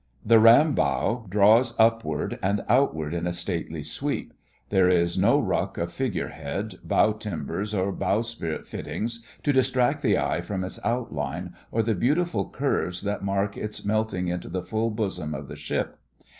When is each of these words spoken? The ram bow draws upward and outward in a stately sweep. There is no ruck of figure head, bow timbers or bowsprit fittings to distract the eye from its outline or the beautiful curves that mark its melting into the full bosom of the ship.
The 0.25 0.39
ram 0.39 0.73
bow 0.73 1.27
draws 1.29 1.75
upward 1.79 2.39
and 2.41 2.65
outward 2.67 3.13
in 3.13 3.27
a 3.27 3.31
stately 3.31 3.83
sweep. 3.83 4.33
There 4.69 4.89
is 4.89 5.15
no 5.15 5.39
ruck 5.39 5.77
of 5.77 5.93
figure 5.93 6.29
head, 6.29 6.79
bow 6.83 7.11
timbers 7.13 7.75
or 7.75 7.91
bowsprit 7.93 8.65
fittings 8.65 9.23
to 9.43 9.53
distract 9.53 10.01
the 10.01 10.17
eye 10.17 10.41
from 10.41 10.63
its 10.63 10.79
outline 10.83 11.53
or 11.71 11.83
the 11.83 11.93
beautiful 11.93 12.49
curves 12.49 13.01
that 13.03 13.23
mark 13.23 13.55
its 13.55 13.85
melting 13.85 14.27
into 14.27 14.49
the 14.49 14.63
full 14.63 14.89
bosom 14.89 15.35
of 15.35 15.47
the 15.47 15.55
ship. 15.55 15.99